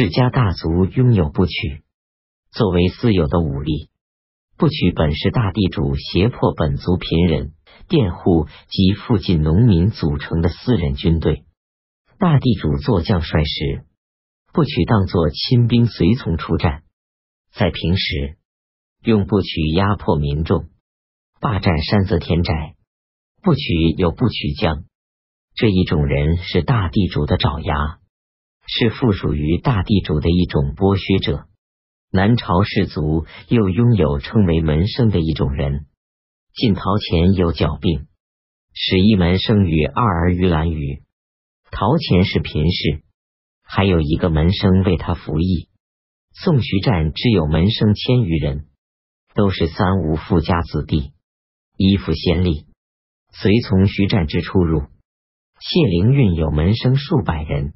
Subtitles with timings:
[0.00, 1.82] 世家大族拥有部曲，
[2.52, 3.90] 作为私有的武力。
[4.56, 7.52] 部曲本是大地主胁迫本族贫人、
[7.86, 11.44] 佃户及附近农民组成的私人军队。
[12.18, 13.84] 大地主做将帅时，
[14.54, 16.82] 部曲当作亲兵随从出战。
[17.52, 18.38] 在平时，
[19.02, 20.70] 用部曲压迫民众，
[21.42, 22.74] 霸占山泽田宅。
[23.42, 23.60] 部曲
[23.98, 24.84] 有部曲将，
[25.54, 27.98] 这一种人是大地主的爪牙，
[28.72, 31.48] 是附属于大地主的一种剥削者。
[32.12, 35.86] 南朝士族又拥有称为门生的一种人。
[36.54, 38.06] 晋陶潜有脚病，
[38.72, 41.02] 使一门生与二儿于兰于。
[41.72, 43.02] 陶潜是贫士，
[43.64, 45.68] 还有一个门生为他服役。
[46.32, 48.66] 宋徐战只有门生千余人，
[49.34, 51.12] 都是三无富家子弟，
[51.76, 52.66] 依附先例，
[53.32, 54.82] 随从徐战之出入。
[55.58, 57.74] 谢灵运有门生数百人，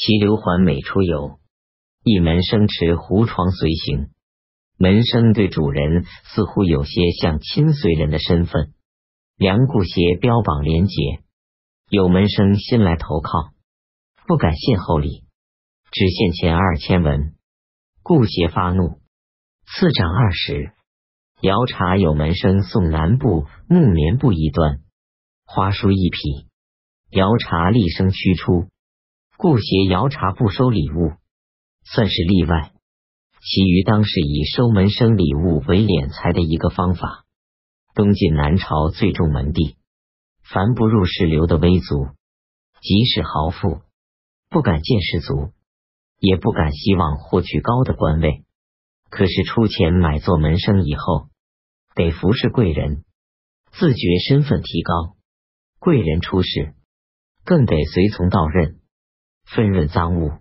[0.00, 1.40] 其刘环每出游。
[2.04, 4.10] 一门生持胡床随行，
[4.78, 8.72] 门生对主人似乎有些像亲随人的身份。
[9.36, 11.24] 梁顾协标榜廉洁，
[11.90, 13.50] 有门生新来投靠，
[14.28, 15.24] 不敢献厚礼，
[15.90, 17.34] 只献钱二千文。
[18.04, 19.00] 顾协发怒，
[19.66, 20.70] 赐长二十。
[21.40, 24.78] 摇茶有门生送南部木棉布一端，
[25.44, 26.46] 花书一匹，
[27.10, 28.68] 摇茶厉声驱出。
[29.40, 31.12] 顾协摇茶不收礼物。
[31.84, 32.72] 算是例外，
[33.40, 37.24] 其余当是以收门生礼物为敛财的一个方法。
[37.94, 39.76] 东晋南朝最重门第，
[40.42, 42.08] 凡不入世流的微族，
[42.82, 43.80] 即使豪富，
[44.50, 45.52] 不敢见士族，
[46.18, 48.44] 也不敢希望获取高的官位。
[49.08, 51.28] 可是出钱买做门生以后，
[51.94, 53.04] 得服侍贵人，
[53.70, 55.16] 自觉身份提高。
[55.78, 56.74] 贵人出世，
[57.44, 58.77] 更得随从到任，
[59.54, 60.32] 分润赃物。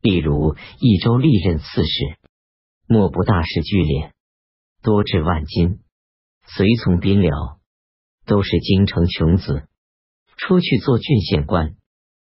[0.00, 2.16] 例如益州历任刺史，
[2.86, 4.12] 莫不大事聚敛，
[4.82, 5.80] 多至万金。
[6.46, 7.58] 随从宾僚
[8.24, 9.66] 都是京城穷子，
[10.36, 11.74] 出去做郡县官，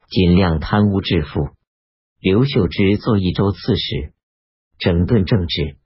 [0.09, 1.49] 尽量贪污致富。
[2.21, 4.13] 刘秀之做益州刺史，
[4.79, 5.77] 整顿政治，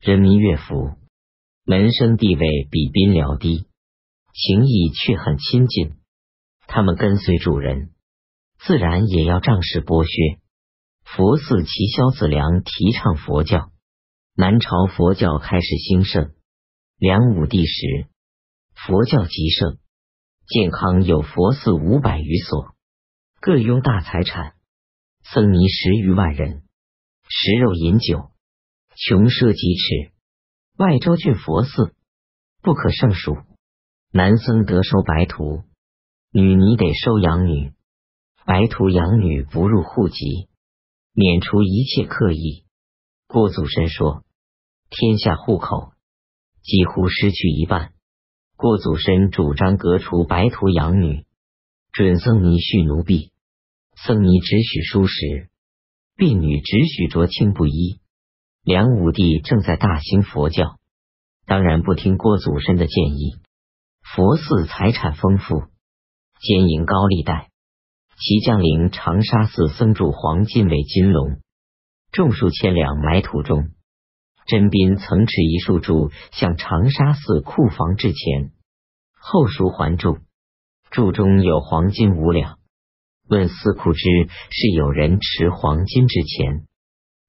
[0.00, 0.92] 人民乐府，
[1.64, 3.66] 门生地位比宾僚低，
[4.34, 5.94] 情谊却很亲近。
[6.66, 7.93] 他们跟随主人，
[8.66, 10.40] 自然也要仗势剥削。
[11.04, 13.70] 佛寺齐萧子良提倡佛教，
[14.34, 16.32] 南朝佛教开始兴盛。
[16.96, 18.06] 梁武帝时，
[18.74, 19.76] 佛教极盛，
[20.46, 22.74] 健康有佛寺五百余所，
[23.38, 24.54] 各拥大财产，
[25.24, 26.62] 僧尼十余万人，
[27.28, 28.30] 食肉饮酒，
[28.96, 30.12] 穷奢极侈。
[30.78, 31.94] 外州郡佛寺
[32.62, 33.36] 不可胜数，
[34.10, 35.64] 男僧得收白徒，
[36.32, 37.73] 女尼得收养女，
[38.44, 40.48] 白徒养女不入户籍。
[41.16, 42.64] 免除一切刻意。
[43.28, 44.24] 郭祖深说
[44.90, 45.92] ：“天下户口
[46.60, 47.92] 几乎失去一半。”
[48.58, 51.24] 郭祖深主张革除白徒养女，
[51.92, 53.30] 准僧尼蓄奴婢，
[53.96, 55.50] 僧尼只许书食，
[56.16, 58.00] 婢女只许着青布衣。
[58.64, 60.80] 梁武帝正在大兴佛教，
[61.46, 63.36] 当然不听郭祖深的建议。
[64.02, 65.62] 佛寺财产丰富，
[66.40, 67.50] 兼营高利贷。
[68.18, 71.40] 其将领长沙寺僧住黄金为金龙，
[72.12, 73.70] 种数千两埋土中。
[74.46, 78.52] 真宾曾持一束柱向长沙寺库房致钱，
[79.18, 80.18] 后赎还柱，
[80.90, 82.58] 柱中有黄金五两。
[83.26, 84.02] 问司库之
[84.50, 86.66] 是有人持黄金之钱，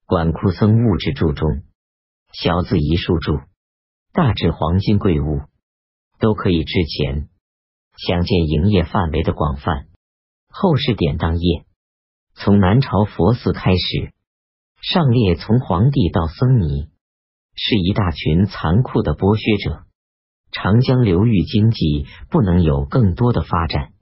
[0.04, 1.62] 管库僧物质柱中，
[2.32, 3.38] 小字一束柱，
[4.12, 5.40] 大至黄金贵物，
[6.20, 7.28] 都可以致钱。
[7.96, 9.86] 想见营业范围的广泛。
[10.58, 11.66] 后世典当业，
[12.34, 14.14] 从南朝佛寺开始，
[14.80, 16.88] 上列从皇帝到僧尼，
[17.54, 19.84] 是一大群残酷的剥削者。
[20.52, 23.92] 长江流域经济不能有更多的发展，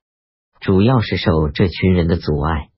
[0.60, 2.69] 主要是受这群人的阻碍。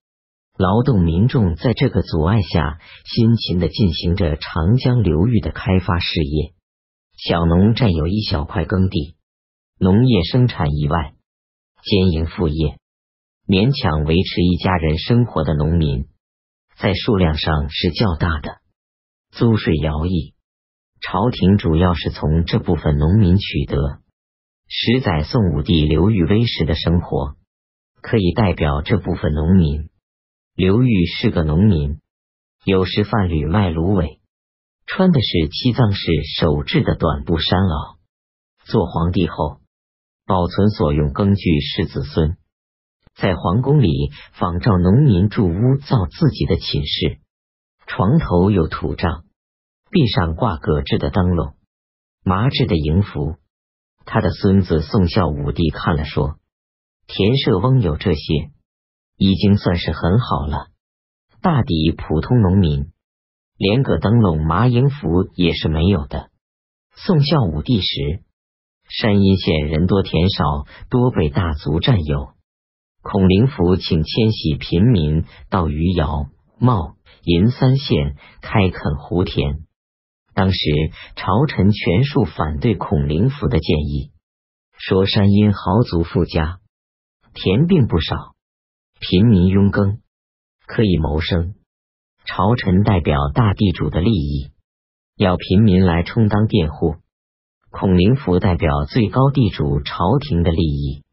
[0.56, 6.54] 劳动民众在这个阻碍下，辛勤的进行着长江流域的开发事业。
[7.18, 9.16] 小农占有一小块耕地，
[9.78, 11.12] 农业生产以外，
[11.82, 12.78] 兼营副业。
[13.46, 16.08] 勉强维持一家人生活的农民，
[16.78, 18.58] 在数量上是较大的。
[19.30, 20.34] 租税徭役，
[21.00, 24.00] 朝廷主要是从这部分农民取得。
[24.66, 27.36] 十载宋武帝刘裕威时的生活，
[28.02, 29.90] 可以代表这部分农民。
[30.56, 32.00] 刘裕是个农民，
[32.64, 34.18] 有时贩履卖芦苇，
[34.86, 36.00] 穿的是七藏式
[36.40, 37.98] 手制的短布衫袄。
[38.64, 39.60] 做皇帝后，
[40.26, 42.36] 保存所用耕具是子孙。
[43.16, 47.18] 在皇宫里仿照农民住屋造自己的寝室，
[47.86, 49.24] 床头有土帐，
[49.90, 51.54] 壁上挂葛制的灯笼，
[52.22, 53.36] 麻制的迎服。
[54.04, 56.36] 他的孙子宋孝武帝看了说
[57.08, 58.50] ：“田舍翁有这些，
[59.16, 60.66] 已经算是很好了。
[61.40, 62.92] 大抵普通农民，
[63.56, 66.28] 连个灯笼、麻迎服也是没有的。”
[66.94, 68.22] 宋孝武帝时，
[68.90, 72.35] 山阴县人多田少，多被大族占有。
[73.08, 76.26] 孔灵甫请迁徙平民到余姚、
[76.58, 79.60] 茂、银三县开垦湖田。
[80.34, 80.58] 当时
[81.14, 84.10] 朝臣全数反对孔灵甫的建议，
[84.76, 86.58] 说山阴豪族富家，
[87.32, 88.34] 田并不少，
[88.98, 90.00] 平民拥耕
[90.66, 91.54] 可以谋生。
[92.24, 94.50] 朝臣代表大地主的利益，
[95.16, 96.96] 要平民来充当佃户。
[97.70, 101.05] 孔灵甫代表最高地主朝廷的利益。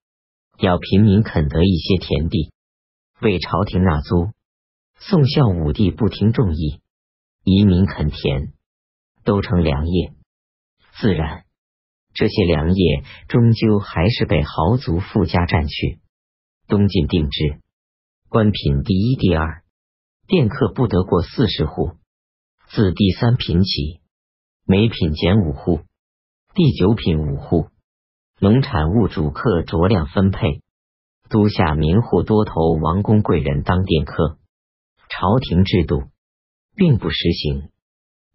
[0.63, 2.53] 要平民垦得一些田地，
[3.19, 4.31] 为朝廷纳租。
[4.97, 6.79] 宋孝武帝不听众议，
[7.43, 8.53] 移民垦田，
[9.25, 10.13] 都成粮业。
[10.97, 11.43] 自然，
[12.13, 15.99] 这些粮业终究还是被豪族富家占去。
[16.69, 17.59] 东晋定制，
[18.29, 19.63] 官品第一、第二，
[20.27, 21.97] 佃客不得过四十户。
[22.69, 23.99] 自第三品起，
[24.65, 25.81] 每品减五户，
[26.55, 27.67] 第九品五户。
[28.39, 30.61] 农产物主客酌量分配，
[31.29, 34.37] 都下民户多投王公贵人当佃客。
[35.07, 36.03] 朝廷制度
[36.75, 37.69] 并不实行，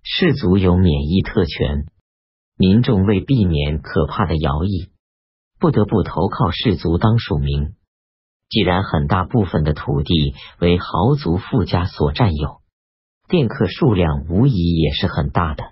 [0.02, 1.86] 士族有免疫特权，
[2.56, 4.90] 民众为避免可怕的徭役，
[5.58, 7.74] 不得不投靠士族当庶民。
[8.48, 12.62] 既然很大部分的土地为豪族富家所占有，
[13.28, 15.64] 佃客数量无疑也是很大的。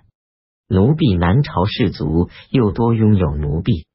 [0.67, 3.86] 奴婢南朝士族又多拥有奴婢。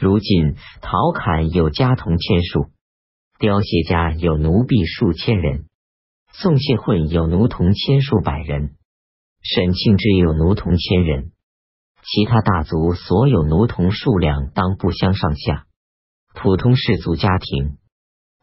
[0.00, 2.66] 如今陶侃有家童千数，
[3.40, 5.64] 雕鞋家有奴婢数千人，
[6.32, 8.76] 宋谢混有奴童千数百人，
[9.42, 11.32] 沈庆之有奴童千人，
[12.04, 15.66] 其他大族所有奴童数量当不相上下。
[16.32, 17.78] 普通士族家庭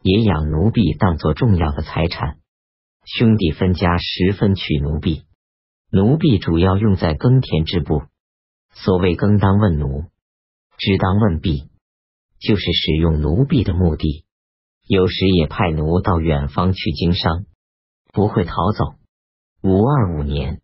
[0.02, 2.36] 也养奴婢当做重要的财产，
[3.06, 5.24] 兄弟分家十分取奴婢，
[5.90, 8.02] 奴婢主要用在耕田织布，
[8.74, 10.04] 所谓耕当问奴。
[10.78, 11.70] 只当问婢，
[12.38, 14.24] 就是使用奴婢的目的。
[14.86, 17.46] 有时也派奴到远方去经商，
[18.12, 18.94] 不会逃走。
[19.62, 20.60] 五二五年，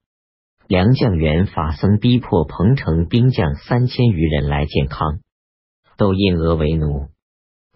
[0.69, 5.21] 梁将元法僧逼迫彭城兵将三千余人来建康，
[5.97, 7.09] 都印额为奴，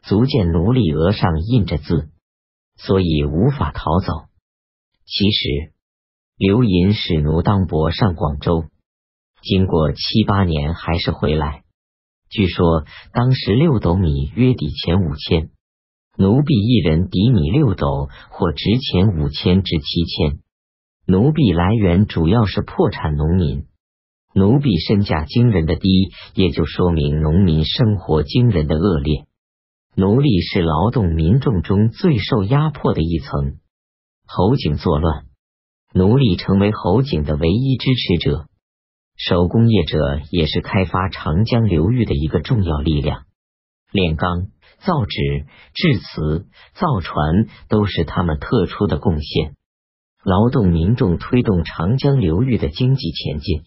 [0.03, 2.11] 足见奴隶额上印着字，
[2.77, 4.29] 所以无法逃走。
[5.05, 5.73] 其实，
[6.37, 8.67] 刘寅使奴当伯上广州，
[9.43, 11.65] 经过七八年还是回来。
[12.29, 15.51] 据说当时六斗米约抵钱五千，
[16.19, 20.41] 奴婢一人抵米六斗，或值钱五千至七千。
[21.07, 23.67] 奴婢来源主要是破产农民，
[24.35, 29.27] 奴婢身价惊人的低，也就说明农民生活惊人的恶劣。
[29.95, 33.59] 奴隶是劳动民众中最受压迫的一层。
[34.27, 35.27] 侯景作乱，
[35.95, 38.49] 奴隶成为侯景的唯一支持者。
[39.17, 43.25] 手工业者也是开发长江流域的一个重要力量，
[43.91, 44.49] 炼钢、
[44.79, 49.55] 造纸、制瓷、造船都是他们特殊的贡献。
[50.23, 53.63] 劳动民众推动长江流域的经济前进，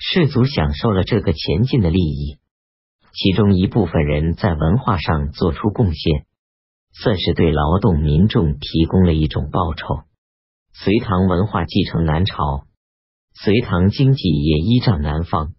[0.00, 2.38] 士族享受了这个前进的利益。
[3.12, 6.26] 其中一部分人在文化上做出贡献，
[6.92, 9.86] 算是对劳动民众提供了一种报酬。
[10.72, 12.66] 隋唐文化继承南朝。
[13.34, 15.54] 隋唐经济也依仗南方，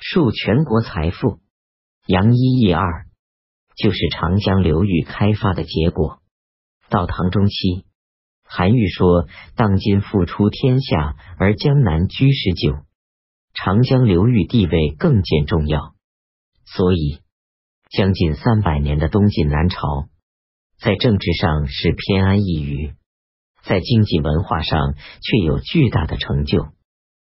[0.00, 1.40] 数全国财富。
[2.06, 3.06] 杨一益二
[3.76, 6.20] 就是长江流域开发的结果。
[6.88, 7.84] 到唐中期，
[8.44, 12.84] 韩愈说：“当今复出天下，而江南居十九，
[13.54, 15.94] 长江流域地位更见重要。”
[16.66, 17.20] 所以，
[17.90, 20.08] 将近三百年的东晋南朝，
[20.78, 22.94] 在政治上是偏安一隅，
[23.62, 26.68] 在经济文化上却有巨大的成就。